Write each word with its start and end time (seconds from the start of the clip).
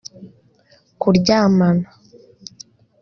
kuryamana 1.01 1.81